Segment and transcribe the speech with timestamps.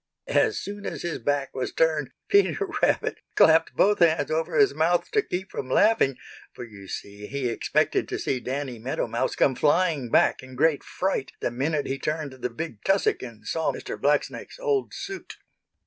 [0.25, 5.11] As soon as his back was turned Peter Rabbit clapped both hands over his mouth
[5.11, 6.17] to keep from laughing,
[6.53, 10.83] for you see he expected to see Danny Meadow Mouse come flying back in great
[10.83, 13.95] fright the minute he turned the big tussock and saw Mr.
[13.95, 15.37] Blacksnake's old suit.